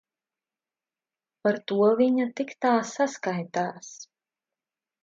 [1.47, 3.97] Par to viņa tik tā saskaitās.